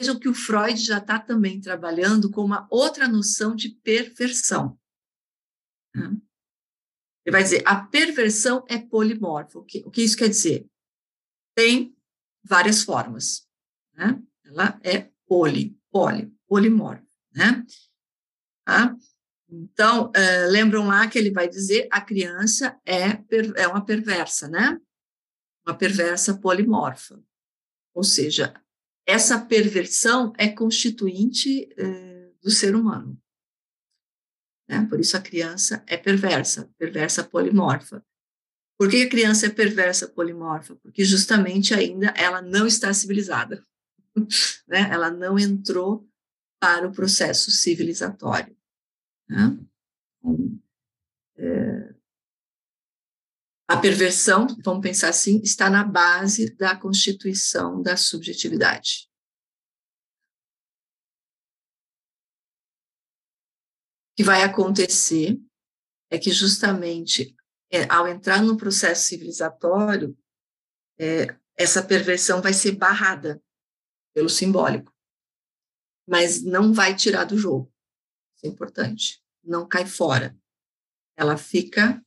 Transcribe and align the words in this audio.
vejam 0.00 0.18
que 0.18 0.28
o 0.28 0.34
Freud 0.34 0.80
já 0.80 0.96
está 0.96 1.18
também 1.18 1.60
trabalhando 1.60 2.30
com 2.30 2.42
uma 2.42 2.66
outra 2.70 3.06
noção 3.06 3.54
de 3.54 3.68
perversão. 3.68 4.78
Ele 5.94 7.32
vai 7.32 7.42
dizer, 7.42 7.62
a 7.66 7.84
perversão 7.84 8.64
é 8.66 8.78
polimorfa. 8.78 9.58
O 9.58 9.64
que, 9.64 9.82
o 9.86 9.90
que 9.90 10.02
isso 10.02 10.16
quer 10.16 10.28
dizer? 10.28 10.66
Tem 11.54 11.94
várias 12.42 12.82
formas. 12.82 13.46
Né? 13.92 14.22
Ela 14.46 14.80
é 14.82 15.10
poli, 15.26 15.78
poli, 15.90 16.34
polimorfa. 16.48 17.06
Né? 17.34 17.64
Tá? 18.64 18.96
Então, 19.50 20.06
uh, 20.06 20.50
lembram 20.50 20.86
lá 20.86 21.06
que 21.08 21.18
ele 21.18 21.30
vai 21.30 21.46
dizer 21.46 21.88
a 21.90 22.00
criança 22.00 22.80
é, 22.86 23.16
per, 23.16 23.52
é 23.56 23.68
uma 23.68 23.84
perversa, 23.84 24.48
né? 24.48 24.80
Uma 25.66 25.76
perversa 25.76 26.38
polimorfa. 26.38 27.22
Ou 27.92 28.04
seja, 28.04 28.54
essa 29.10 29.38
perversão 29.38 30.32
é 30.38 30.48
constituinte 30.48 31.68
uh, 31.78 32.34
do 32.42 32.50
ser 32.50 32.74
humano. 32.76 33.20
Né? 34.68 34.86
Por 34.88 35.00
isso 35.00 35.16
a 35.16 35.20
criança 35.20 35.82
é 35.86 35.96
perversa, 35.96 36.70
perversa 36.78 37.24
polimorfa. 37.24 38.04
Por 38.78 38.88
que 38.88 39.02
a 39.02 39.08
criança 39.08 39.46
é 39.46 39.50
perversa 39.50 40.08
polimorfa? 40.08 40.76
Porque 40.76 41.04
justamente 41.04 41.74
ainda 41.74 42.14
ela 42.16 42.40
não 42.40 42.66
está 42.66 42.94
civilizada. 42.94 43.66
né? 44.66 44.88
Ela 44.90 45.10
não 45.10 45.38
entrou 45.38 46.08
para 46.60 46.86
o 46.86 46.92
processo 46.92 47.50
civilizatório. 47.50 48.56
Né? 49.28 49.58
É, 51.36 51.79
a 53.70 53.80
perversão, 53.80 54.48
vamos 54.64 54.82
pensar 54.82 55.10
assim, 55.10 55.40
está 55.44 55.70
na 55.70 55.84
base 55.84 56.56
da 56.56 56.76
constituição 56.76 57.80
da 57.80 57.96
subjetividade. 57.96 59.08
O 64.10 64.16
que 64.16 64.24
vai 64.24 64.42
acontecer 64.42 65.40
é 66.10 66.18
que 66.18 66.32
justamente 66.32 67.32
é, 67.70 67.84
ao 67.88 68.08
entrar 68.08 68.42
no 68.42 68.56
processo 68.56 69.06
civilizatório, 69.06 70.18
é, 70.98 71.38
essa 71.56 71.80
perversão 71.80 72.42
vai 72.42 72.52
ser 72.52 72.72
barrada 72.72 73.40
pelo 74.12 74.28
simbólico, 74.28 74.92
mas 76.08 76.42
não 76.42 76.72
vai 76.72 76.96
tirar 76.96 77.22
do 77.22 77.38
jogo. 77.38 77.72
Isso 78.34 78.46
é 78.46 78.48
importante. 78.48 79.22
Não 79.44 79.68
cai 79.68 79.86
fora. 79.86 80.36
Ela 81.16 81.36
fica 81.36 82.04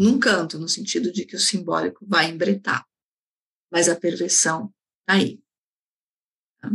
num 0.00 0.18
canto, 0.18 0.58
no 0.58 0.68
sentido 0.68 1.12
de 1.12 1.26
que 1.26 1.36
o 1.36 1.38
simbólico 1.38 2.06
vai 2.08 2.30
embretar. 2.30 2.86
Mas 3.70 3.86
a 3.86 3.94
perversão 3.94 4.72
está 5.00 5.20
aí. 5.20 5.38
Tá? 6.60 6.72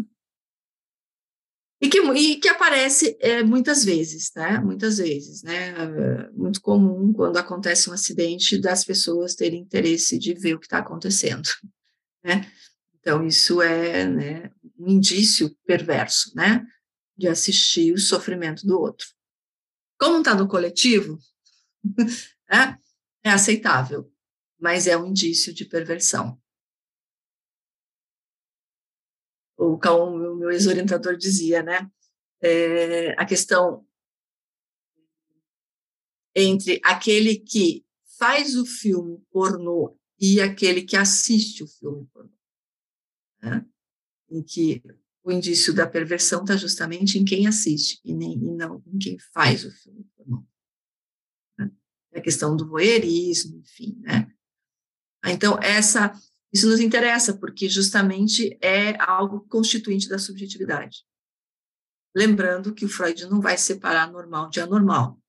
E 1.81 1.90
que, 1.90 2.00
e 2.00 2.40
que 2.40 2.48
aparece 2.48 3.18
é, 3.20 3.44
muitas 3.44 3.84
vezes, 3.84 4.31
né? 4.36 4.59
Muitas 4.59 5.00
vezes, 5.00 5.42
né? 5.42 5.70
É 5.70 6.31
muito 6.31 6.62
comum 6.62 7.12
quando 7.12 7.38
acontece 7.38 7.90
um 7.90 7.94
acidente 7.94 8.62
das 8.62 8.86
pessoas 8.86 9.34
terem 9.34 9.62
interesse 9.62 10.20
de 10.20 10.36
ver 10.36 10.53
o 10.53 10.59
que 10.59 10.68
está 10.68 10.78
acontecendo, 10.78 11.50
né? 12.23 12.50
Então, 13.00 13.26
isso 13.26 13.62
é 13.62 14.08
né, 14.08 14.52
um 14.80 14.88
indício 14.88 15.56
perverso, 15.66 16.31
né? 16.36 16.66
de 17.18 17.28
assistir 17.28 17.94
o 17.94 18.00
sofrimento 18.00 18.66
do 18.66 18.80
outro. 18.80 19.08
Como 19.98 20.20
está 20.20 20.36
no 20.36 20.48
coletivo, 20.48 21.18
é, 22.52 22.76
é 23.26 23.31
aceitável, 23.31 24.09
mas 24.59 24.86
é 24.86 24.95
um 24.95 25.08
indício 25.08 25.52
de 25.52 25.66
perversão. 25.66 26.40
O 29.58 29.80
o 29.80 30.36
meu 30.36 30.52
ex-orientador 30.52 31.18
dizia, 31.18 31.64
né? 31.64 31.90
É, 32.40 33.20
a 33.20 33.26
questão 33.26 33.86
entre 36.36 36.80
aquele 36.84 37.40
que 37.40 37.84
faz 38.20 38.56
o 38.56 38.66
filme 38.66 39.19
pornô 39.31 39.97
e 40.19 40.40
aquele 40.40 40.84
que 40.84 40.96
assiste 40.96 41.63
o 41.63 41.68
filme 41.68 42.06
pornô. 42.13 42.38
Né? 43.42 43.66
Em 44.30 44.44
que 44.44 44.84
o 45.24 45.31
indício 45.31 45.74
da 45.74 45.88
perversão 45.88 46.42
está 46.42 46.56
justamente 46.56 47.18
em 47.18 47.25
quem 47.25 47.47
assiste 47.47 48.00
e, 48.03 48.13
nem, 48.13 48.34
e 48.34 48.52
não 48.52 48.84
em 48.86 49.00
quem 49.00 49.18
faz 49.34 49.66
o 49.66 49.72
filme. 49.72 50.06
Né? 50.28 50.38
A 52.16 52.22
questão 52.22 52.56
do 52.56 52.68
voyeurismo, 52.68 53.59
enfim, 53.59 54.00
né? 54.02 54.31
Então, 55.28 55.59
essa, 55.62 56.14
isso 56.53 56.68
nos 56.68 56.80
interessa, 56.80 57.38
porque 57.38 57.68
justamente 57.68 58.58
é 58.62 58.96
algo 59.02 59.42
constituinte 59.48 60.08
da 60.08 60.20
subjetividade. 60.20 61.04
Lembrando 62.16 62.74
que 62.74 62.86
o 62.86 62.90
Freud 62.90 63.25
não 63.25 63.42
vai 63.42 63.58
separar 63.58 64.09
normal 64.09 64.50
de 64.50 64.62
anormal. 64.62 65.20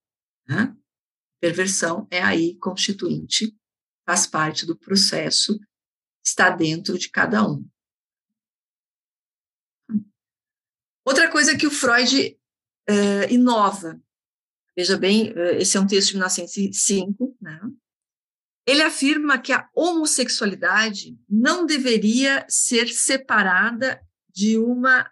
Né? 0.47 0.73
Perversão 1.41 2.07
é 2.09 2.21
aí 2.21 2.55
constituinte, 2.57 3.53
faz 4.05 4.25
parte 4.25 4.65
do 4.65 4.77
processo, 4.77 5.59
está 6.25 6.49
dentro 6.49 6.97
de 6.97 7.09
cada 7.09 7.45
um. 7.45 7.67
Outra 11.05 11.29
coisa 11.29 11.57
que 11.57 11.67
o 11.67 11.71
Freud 11.71 12.37
uh, 12.89 13.33
inova, 13.33 14.01
veja 14.77 14.97
bem, 14.97 15.31
uh, 15.31 15.57
esse 15.59 15.75
é 15.75 15.79
um 15.79 15.87
texto 15.87 16.09
de 16.09 16.13
1905, 16.15 17.37
né? 17.41 17.59
ele 18.65 18.83
afirma 18.83 19.41
que 19.41 19.51
a 19.51 19.69
homossexualidade 19.73 21.17
não 21.27 21.65
deveria 21.65 22.45
ser 22.49 22.87
separada 22.89 24.05
de 24.29 24.57
uma 24.57 25.11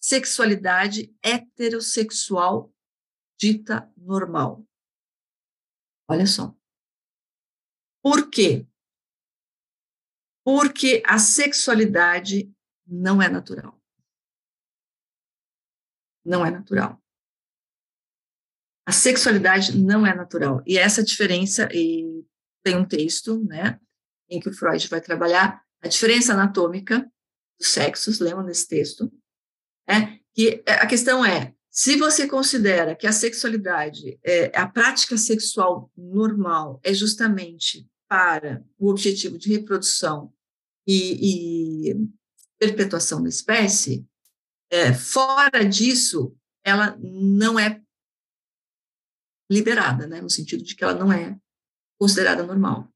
sexualidade 0.00 1.14
heterossexual 1.22 2.72
dita 3.38 3.90
normal. 3.96 4.64
Olha 6.08 6.26
só. 6.26 6.54
Por 8.02 8.30
quê? 8.30 8.66
Porque 10.44 11.02
a 11.06 11.18
sexualidade 11.18 12.52
não 12.86 13.22
é 13.22 13.28
natural 13.28 13.82
não 16.24 16.44
é 16.44 16.50
natural. 16.50 17.01
A 18.92 18.94
sexualidade 18.94 19.74
não 19.74 20.06
é 20.06 20.14
natural. 20.14 20.62
E 20.66 20.76
essa 20.76 21.02
diferença, 21.02 21.66
e 21.72 22.22
tem 22.62 22.76
um 22.76 22.84
texto, 22.84 23.42
né, 23.42 23.80
em 24.28 24.38
que 24.38 24.50
o 24.50 24.52
Freud 24.52 24.86
vai 24.88 25.00
trabalhar 25.00 25.62
a 25.80 25.88
diferença 25.88 26.34
anatômica 26.34 27.10
dos 27.58 27.68
sexos, 27.68 28.20
lembram 28.20 28.44
desse 28.44 28.68
texto? 28.68 29.10
É, 29.88 30.18
que 30.34 30.62
a 30.66 30.86
questão 30.86 31.24
é, 31.24 31.54
se 31.70 31.96
você 31.96 32.28
considera 32.28 32.94
que 32.94 33.06
a 33.06 33.12
sexualidade, 33.12 34.20
é, 34.22 34.52
a 34.54 34.68
prática 34.68 35.16
sexual 35.16 35.90
normal 35.96 36.78
é 36.84 36.92
justamente 36.92 37.88
para 38.06 38.62
o 38.78 38.90
objetivo 38.90 39.38
de 39.38 39.48
reprodução 39.54 40.30
e, 40.86 41.88
e 41.88 42.08
perpetuação 42.58 43.22
da 43.22 43.30
espécie, 43.30 44.06
é, 44.70 44.92
fora 44.92 45.64
disso, 45.64 46.36
ela 46.62 46.94
não 47.00 47.58
é 47.58 47.80
liberada, 49.52 50.06
né, 50.06 50.20
no 50.20 50.30
sentido 50.30 50.64
de 50.64 50.74
que 50.74 50.82
ela 50.82 50.94
não 50.94 51.12
é 51.12 51.38
considerada 51.98 52.44
normal. 52.44 52.88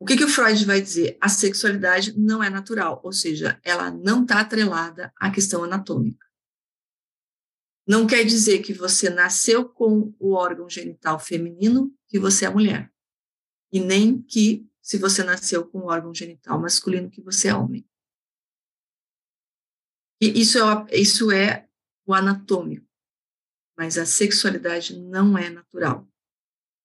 O 0.00 0.06
que, 0.06 0.16
que 0.16 0.24
o 0.24 0.28
Freud 0.28 0.64
vai 0.64 0.80
dizer? 0.80 1.16
A 1.20 1.28
sexualidade 1.28 2.18
não 2.18 2.42
é 2.42 2.50
natural, 2.50 3.00
ou 3.04 3.12
seja, 3.12 3.60
ela 3.62 3.90
não 3.90 4.22
está 4.22 4.40
atrelada 4.40 5.12
à 5.16 5.30
questão 5.30 5.62
anatômica. 5.64 6.26
Não 7.86 8.06
quer 8.06 8.24
dizer 8.24 8.60
que 8.60 8.72
você 8.72 9.10
nasceu 9.10 9.68
com 9.68 10.14
o 10.18 10.32
órgão 10.32 10.68
genital 10.68 11.20
feminino 11.20 11.94
que 12.08 12.18
você 12.18 12.46
é 12.46 12.50
mulher. 12.50 12.90
E 13.70 13.78
nem 13.78 14.20
que, 14.22 14.66
se 14.80 14.98
você 14.98 15.22
nasceu 15.22 15.66
com 15.66 15.80
o 15.80 15.86
órgão 15.86 16.14
genital 16.14 16.60
masculino, 16.60 17.10
que 17.10 17.20
você 17.20 17.48
é 17.48 17.54
homem. 17.54 17.86
E 20.20 20.40
isso 20.40 20.58
é, 20.58 20.86
isso 20.98 21.30
é 21.30 21.68
o 22.06 22.14
anatômico, 22.14 22.86
mas 23.76 23.98
a 23.98 24.06
sexualidade 24.06 24.98
não 24.98 25.36
é 25.36 25.50
natural. 25.50 26.08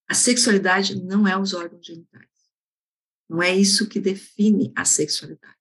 A 0.07 0.13
sexualidade 0.13 1.01
não 1.01 1.27
é 1.27 1.37
os 1.37 1.53
órgãos 1.53 1.85
genitais. 1.85 2.27
Não 3.29 3.43
é 3.43 3.55
isso 3.55 3.87
que 3.87 3.99
define 3.99 4.73
a 4.75 4.83
sexualidade. 4.83 5.55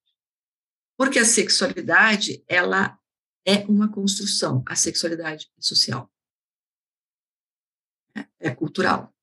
Porque 0.97 1.19
a 1.19 1.25
sexualidade, 1.25 2.43
ela 2.47 2.99
é 3.45 3.65
uma 3.67 3.91
construção, 3.91 4.63
a 4.65 4.75
sexualidade 4.75 5.51
é 5.57 5.61
social. 5.61 6.11
É, 8.15 8.27
é 8.39 8.55
cultural. 8.55 9.15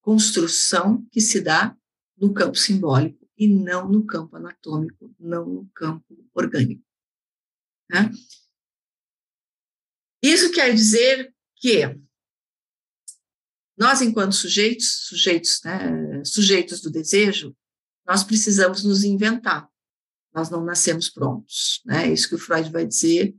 Construção 0.00 1.04
que 1.10 1.20
se 1.20 1.40
dá 1.40 1.76
no 2.16 2.32
campo 2.32 2.56
simbólico 2.56 3.28
e 3.36 3.48
não 3.48 3.88
no 3.88 4.06
campo 4.06 4.36
anatômico, 4.36 5.14
não 5.18 5.44
no 5.46 5.68
campo 5.74 6.30
orgânico. 6.32 6.84
Né? 7.90 8.10
Isso 10.22 10.52
quer 10.52 10.72
dizer 10.72 11.34
que 11.56 11.98
nós, 13.76 14.00
enquanto 14.00 14.34
sujeitos, 14.34 15.06
sujeitos, 15.08 15.60
né, 15.64 16.24
sujeitos 16.24 16.80
do 16.80 16.90
desejo, 16.90 17.56
nós 18.06 18.22
precisamos 18.22 18.84
nos 18.84 19.02
inventar. 19.02 19.68
Nós 20.34 20.48
não 20.48 20.64
nascemos 20.64 21.10
prontos, 21.10 21.82
né? 21.84 22.06
É 22.06 22.12
isso 22.12 22.28
que 22.28 22.36
o 22.36 22.38
Freud 22.38 22.70
vai 22.70 22.86
dizer. 22.86 23.34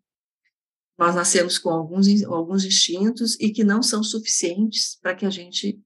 Nós 0.98 1.16
nascemos 1.16 1.58
com 1.58 1.70
alguns, 1.70 2.24
alguns 2.24 2.66
instintos 2.66 3.36
e 3.40 3.52
que 3.52 3.64
não 3.64 3.82
são 3.82 4.04
suficientes 4.04 4.98
para 5.02 5.16
que 5.16 5.26
a 5.26 5.30
gente 5.30 5.80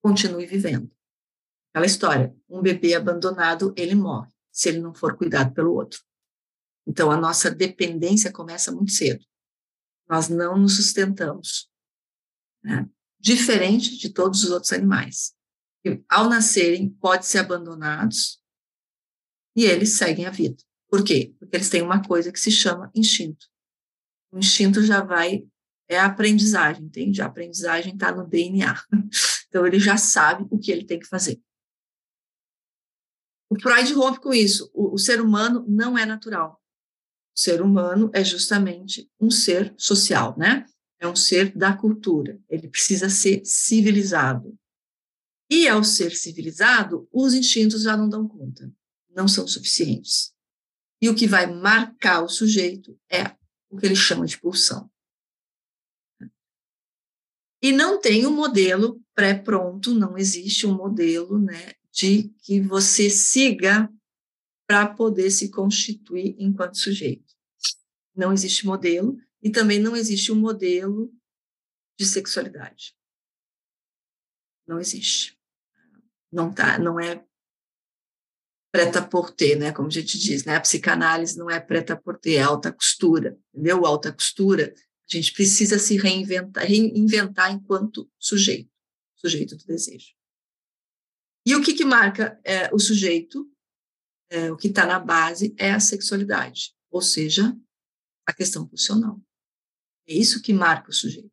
continue 0.00 0.46
vivendo. 0.46 0.90
Aquela 1.70 1.86
história, 1.86 2.34
um 2.48 2.60
bebê 2.60 2.94
abandonado, 2.94 3.72
ele 3.76 3.94
morre, 3.94 4.30
se 4.52 4.68
ele 4.68 4.80
não 4.80 4.94
for 4.94 5.16
cuidado 5.16 5.52
pelo 5.54 5.72
outro. 5.72 6.00
Então, 6.86 7.10
a 7.10 7.16
nossa 7.16 7.50
dependência 7.50 8.30
começa 8.30 8.70
muito 8.70 8.92
cedo. 8.92 9.24
Nós 10.08 10.28
não 10.28 10.56
nos 10.56 10.76
sustentamos. 10.76 11.68
Né? 12.62 12.88
Diferente 13.18 13.96
de 13.96 14.10
todos 14.10 14.44
os 14.44 14.50
outros 14.50 14.72
animais. 14.72 15.34
Que, 15.82 16.02
ao 16.08 16.28
nascerem, 16.28 16.90
podem 16.90 17.22
ser 17.22 17.38
abandonados 17.38 18.40
e 19.56 19.64
eles 19.64 19.96
seguem 19.96 20.26
a 20.26 20.30
vida. 20.30 20.62
Por 20.88 21.04
quê? 21.04 21.34
Porque 21.38 21.56
eles 21.56 21.68
têm 21.68 21.82
uma 21.82 22.02
coisa 22.02 22.32
que 22.32 22.40
se 22.40 22.50
chama 22.50 22.90
instinto. 22.94 23.46
O 24.30 24.38
instinto 24.38 24.82
já 24.82 25.02
vai, 25.02 25.46
é 25.88 25.98
a 25.98 26.06
aprendizagem, 26.06 26.84
entende? 26.84 27.20
A 27.20 27.26
aprendizagem 27.26 27.94
está 27.94 28.12
no 28.12 28.26
DNA. 28.26 28.74
Então, 29.52 29.66
ele 29.66 29.78
já 29.78 29.98
sabe 29.98 30.46
o 30.50 30.58
que 30.58 30.72
ele 30.72 30.82
tem 30.82 30.98
que 30.98 31.06
fazer. 31.06 31.38
O 33.50 33.60
Freud 33.60 33.92
rompe 33.92 34.18
com 34.18 34.32
isso. 34.32 34.70
O, 34.72 34.94
o 34.94 34.98
ser 34.98 35.20
humano 35.20 35.62
não 35.68 35.98
é 35.98 36.06
natural. 36.06 36.61
O 37.34 37.40
ser 37.40 37.62
humano 37.62 38.10
é 38.12 38.22
justamente 38.22 39.10
um 39.20 39.30
ser 39.30 39.74
social, 39.78 40.36
né? 40.38 40.66
É 41.00 41.08
um 41.08 41.16
ser 41.16 41.56
da 41.56 41.76
cultura. 41.76 42.38
Ele 42.48 42.68
precisa 42.68 43.08
ser 43.08 43.42
civilizado. 43.44 44.56
E 45.50 45.68
ao 45.68 45.82
ser 45.82 46.12
civilizado, 46.12 47.08
os 47.12 47.34
instintos 47.34 47.82
já 47.82 47.96
não 47.96 48.08
dão 48.08 48.26
conta, 48.28 48.72
não 49.10 49.26
são 49.26 49.46
suficientes. 49.46 50.32
E 51.00 51.08
o 51.08 51.14
que 51.14 51.26
vai 51.26 51.46
marcar 51.46 52.22
o 52.22 52.28
sujeito 52.28 52.98
é 53.10 53.34
o 53.68 53.76
que 53.76 53.86
ele 53.86 53.96
chama 53.96 54.24
de 54.24 54.38
pulsão. 54.38 54.88
E 57.60 57.72
não 57.72 58.00
tem 58.00 58.26
um 58.26 58.34
modelo 58.34 59.00
pré-pronto, 59.14 59.94
não 59.94 60.16
existe 60.16 60.66
um 60.66 60.74
modelo 60.74 61.38
né, 61.38 61.72
de 61.92 62.32
que 62.42 62.60
você 62.60 63.08
siga 63.08 63.88
para 64.72 64.86
poder 64.86 65.30
se 65.30 65.50
constituir 65.50 66.34
enquanto 66.38 66.78
sujeito. 66.78 67.34
Não 68.16 68.32
existe 68.32 68.64
modelo 68.64 69.18
e 69.42 69.50
também 69.50 69.78
não 69.78 69.94
existe 69.94 70.32
um 70.32 70.34
modelo 70.34 71.12
de 71.98 72.06
sexualidade. 72.06 72.96
Não 74.66 74.80
existe. 74.80 75.38
Não 76.32 76.50
tá, 76.50 76.78
não 76.78 76.98
é 76.98 77.22
preta 78.72 79.06
por 79.06 79.30
ter, 79.30 79.56
né, 79.56 79.72
como 79.72 79.88
a 79.88 79.90
gente 79.90 80.18
diz, 80.18 80.44
né? 80.46 80.56
A 80.56 80.60
psicanálise 80.62 81.36
não 81.36 81.50
é 81.50 81.60
preta 81.60 81.94
por 81.94 82.18
ter, 82.18 82.36
é 82.36 82.40
alta 82.40 82.72
costura, 82.72 83.38
entendeu? 83.52 83.84
Alta 83.84 84.10
costura 84.10 84.72
a 84.74 85.14
gente 85.14 85.34
precisa 85.34 85.78
se 85.78 85.98
reinventar, 85.98 86.64
reinventar 86.64 87.52
enquanto 87.52 88.10
sujeito, 88.18 88.70
sujeito 89.16 89.54
do 89.54 89.66
desejo. 89.66 90.14
E 91.44 91.54
o 91.54 91.62
que, 91.62 91.74
que 91.74 91.84
marca 91.84 92.40
é, 92.42 92.74
o 92.74 92.78
sujeito, 92.78 93.51
é, 94.32 94.50
o 94.50 94.56
que 94.56 94.68
está 94.68 94.86
na 94.86 94.98
base, 94.98 95.54
é 95.58 95.72
a 95.72 95.78
sexualidade, 95.78 96.74
ou 96.90 97.02
seja, 97.02 97.54
a 98.26 98.32
questão 98.32 98.66
pulsional. 98.66 99.20
É 100.08 100.14
isso 100.14 100.40
que 100.40 100.54
marca 100.54 100.88
o 100.88 100.92
sujeito. 100.92 101.30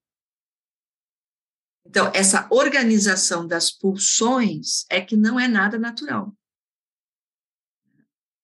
Então, 1.85 2.11
essa 2.13 2.47
organização 2.51 3.47
das 3.47 3.71
pulsões 3.71 4.85
é 4.89 4.99
que 4.99 5.15
não 5.15 5.39
é 5.39 5.47
nada 5.47 5.79
natural. 5.79 6.35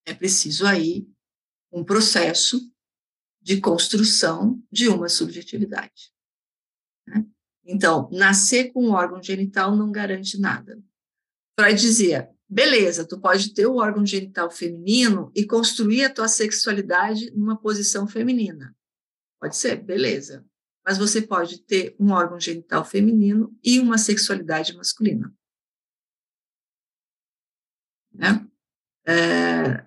É 0.06 0.14
preciso 0.14 0.66
aí 0.66 1.06
um 1.72 1.84
processo 1.84 2.72
de 3.42 3.60
construção 3.60 4.64
de 4.72 4.88
uma 4.88 5.10
subjetividade. 5.10 6.14
Né? 7.06 7.28
Então, 7.66 8.10
nascer 8.10 8.72
com 8.72 8.88
um 8.88 8.92
órgão 8.92 9.22
genital 9.22 9.76
não 9.76 9.92
garante 9.92 10.40
nada. 10.40 10.82
Freud 11.60 11.80
dizia, 11.80 12.35
beleza, 12.48 13.08
tu 13.08 13.20
pode 13.20 13.54
ter 13.54 13.66
o 13.66 13.78
órgão 13.78 14.06
genital 14.06 14.50
feminino 14.50 15.32
e 15.36 15.46
construir 15.46 16.06
a 16.06 16.14
tua 16.14 16.28
sexualidade 16.28 17.32
numa 17.32 17.58
posição 17.58 18.08
feminina. 18.08 18.76
Pode 19.40 19.56
ser, 19.56 19.78
beleza. 19.84 20.46
Mas 20.86 20.98
você 20.98 21.22
pode 21.22 21.62
ter 21.62 21.96
um 22.00 22.12
órgão 22.12 22.40
genital 22.40 22.86
feminino 22.86 23.58
e 23.64 23.80
uma 23.80 23.98
sexualidade 23.98 24.76
masculina. 24.76 25.34
Né? 28.14 28.48
É, 29.08 29.86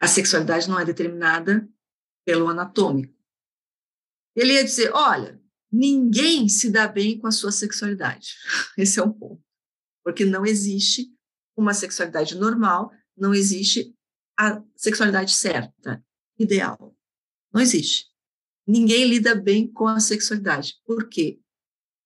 a 0.00 0.06
sexualidade 0.06 0.68
não 0.68 0.78
é 0.78 0.84
determinada 0.84 1.68
pelo 2.24 2.48
anatômico. 2.48 3.14
Ele 4.34 4.52
ia 4.52 4.64
dizer: 4.64 4.92
olha, 4.92 5.40
ninguém 5.72 6.48
se 6.48 6.70
dá 6.70 6.86
bem 6.86 7.18
com 7.18 7.26
a 7.26 7.32
sua 7.32 7.50
sexualidade. 7.50 8.34
Esse 8.76 9.00
é 9.00 9.02
um 9.02 9.12
ponto. 9.12 9.42
Porque 10.04 10.24
não 10.24 10.44
existe 10.44 11.15
uma 11.56 11.74
sexualidade 11.74 12.34
normal, 12.34 12.92
não 13.16 13.34
existe 13.34 13.94
a 14.38 14.62
sexualidade 14.76 15.32
certa, 15.32 16.04
ideal. 16.38 16.94
Não 17.52 17.60
existe. 17.60 18.06
Ninguém 18.66 19.08
lida 19.08 19.34
bem 19.34 19.66
com 19.66 19.86
a 19.86 19.98
sexualidade. 20.00 20.74
Por 20.84 21.08
quê? 21.08 21.40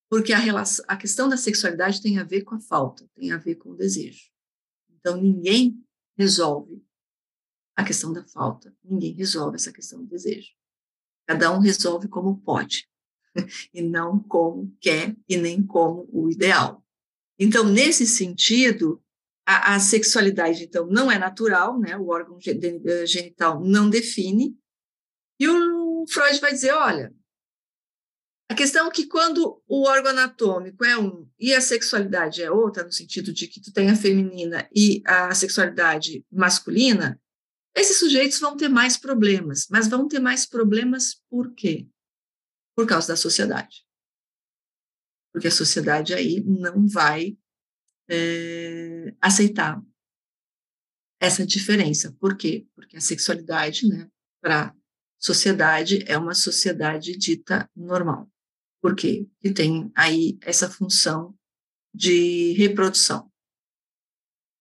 Porque 0.09 0.33
a, 0.33 0.39
relação, 0.39 0.85
a 0.89 0.97
questão 0.97 1.29
da 1.29 1.37
sexualidade 1.37 2.01
tem 2.01 2.19
a 2.19 2.25
ver 2.25 2.43
com 2.43 2.55
a 2.55 2.61
falta, 2.61 3.09
tem 3.15 3.33
a 3.33 3.39
ver 3.39 3.57
com 3.57 3.71
o 3.71 3.77
desejo. 3.77 4.31
Então, 4.91 5.21
ninguém 5.21 5.83
resolve 6.17 6.85
a 7.75 7.85
questão 7.85 8.13
da 8.13 8.25
falta. 8.25 8.75
Ninguém 8.85 9.15
resolve 9.15 9.57
essa 9.57 9.73
questão 9.73 10.01
do 10.03 10.09
desejo. 10.09 10.51
Cada 11.27 11.51
um 11.51 11.61
resolve 11.61 12.09
como 12.09 12.41
pode, 12.41 12.89
e 13.73 13.81
não 13.81 14.21
como 14.21 14.77
quer 14.81 15.17
e 15.29 15.37
nem 15.37 15.65
como 15.65 16.09
o 16.13 16.29
ideal. 16.29 16.85
Então, 17.39 17.65
nesse 17.65 18.07
sentido, 18.07 19.03
a, 19.51 19.75
a 19.75 19.81
sexualidade, 19.81 20.63
então, 20.63 20.87
não 20.87 21.11
é 21.11 21.19
natural, 21.19 21.79
né? 21.79 21.97
o 21.97 22.09
órgão 22.09 22.39
eh, 22.47 23.07
genital 23.07 23.61
não 23.61 23.91
define, 23.91 24.57
e 25.41 25.49
o 25.49 26.05
Freud 26.09 26.41
vai 26.41 26.53
dizer, 26.53 26.73
olha, 26.73 27.13
a 28.49 28.55
questão 28.55 28.87
é 28.87 28.91
que 28.91 29.07
quando 29.07 29.61
o 29.67 29.89
órgão 29.89 30.11
anatômico 30.11 30.85
é 30.85 30.97
um 30.97 31.29
e 31.39 31.55
a 31.55 31.61
sexualidade 31.61 32.43
é 32.43 32.51
outra, 32.51 32.85
no 32.85 32.93
sentido 32.93 33.33
de 33.33 33.49
que 33.49 33.61
tu 33.61 33.73
tem 33.73 33.91
a 33.91 33.97
feminina 33.97 34.69
e 34.75 35.03
a 35.07 35.35
sexualidade 35.35 36.25
masculina, 36.31 37.21
esses 37.75 37.99
sujeitos 37.99 38.39
vão 38.39 38.57
ter 38.57 38.69
mais 38.69 38.97
problemas, 38.97 39.67
mas 39.71 39.89
vão 39.89 40.07
ter 40.07 40.19
mais 40.19 40.47
problemas 40.47 41.23
por 41.29 41.55
quê? 41.55 41.89
Por 42.77 42.87
causa 42.87 43.09
da 43.09 43.17
sociedade. 43.17 43.85
Porque 45.33 45.49
a 45.49 45.53
sociedade 45.53 46.13
aí 46.13 46.41
não 46.45 46.87
vai 46.87 47.39
é, 48.11 49.15
aceitar 49.21 49.81
essa 51.21 51.47
diferença. 51.47 52.15
Por 52.19 52.37
quê? 52.37 52.67
Porque 52.75 52.97
a 52.97 53.01
sexualidade, 53.01 53.87
né, 53.87 54.09
para 54.43 54.75
sociedade, 55.19 56.05
é 56.07 56.19
uma 56.19 56.35
sociedade 56.35 57.17
dita 57.17 57.71
normal. 57.77 58.29
Por 58.83 58.97
quê? 58.97 59.29
Porque 59.35 59.55
tem 59.55 59.93
aí 59.95 60.39
essa 60.43 60.69
função 60.69 61.35
de 61.95 62.53
reprodução. 62.55 63.30